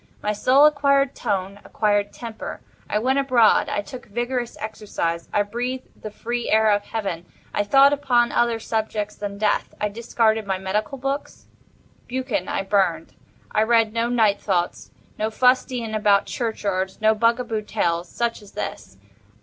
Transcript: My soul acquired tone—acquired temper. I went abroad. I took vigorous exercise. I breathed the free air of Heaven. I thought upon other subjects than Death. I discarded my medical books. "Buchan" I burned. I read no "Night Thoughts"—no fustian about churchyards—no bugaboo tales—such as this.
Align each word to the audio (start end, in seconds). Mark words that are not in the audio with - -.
My 0.23 0.33
soul 0.33 0.65
acquired 0.65 1.13
tone—acquired 1.13 2.11
temper. 2.11 2.59
I 2.89 2.97
went 2.97 3.19
abroad. 3.19 3.69
I 3.69 3.81
took 3.83 4.07
vigorous 4.07 4.57
exercise. 4.59 5.29
I 5.31 5.43
breathed 5.43 6.01
the 6.01 6.09
free 6.09 6.49
air 6.49 6.71
of 6.71 6.85
Heaven. 6.85 7.27
I 7.53 7.63
thought 7.63 7.93
upon 7.93 8.31
other 8.31 8.57
subjects 8.59 9.15
than 9.15 9.37
Death. 9.37 9.75
I 9.79 9.89
discarded 9.89 10.47
my 10.47 10.57
medical 10.57 10.97
books. 10.97 11.45
"Buchan" 12.07 12.47
I 12.47 12.63
burned. 12.63 13.13
I 13.51 13.61
read 13.61 13.93
no 13.93 14.09
"Night 14.09 14.41
Thoughts"—no 14.41 15.29
fustian 15.29 15.93
about 15.93 16.25
churchyards—no 16.25 17.13
bugaboo 17.13 17.61
tales—such 17.61 18.41
as 18.41 18.53
this. 18.53 18.97